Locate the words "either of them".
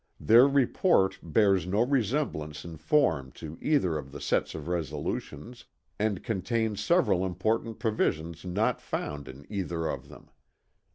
9.47-10.31